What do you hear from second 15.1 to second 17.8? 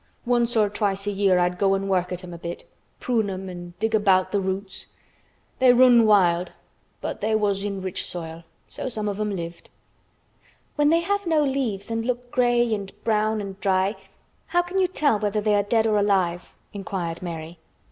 whether they are dead or alive?" inquired Mary.